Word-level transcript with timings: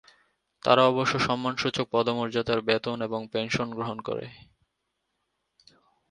তারা 0.65 0.81
অবশ্য 0.85 1.13
সম্মানসূচক 1.19 1.85
পদমর্যাদার 1.91 2.59
বেতন 2.61 2.97
এবং 3.01 3.21
পেনশন 3.31 3.67
গ্রহণ 3.71 3.97
করে। 3.99 4.25